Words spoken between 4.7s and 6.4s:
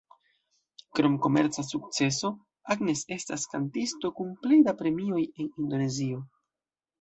premioj en Indonezio.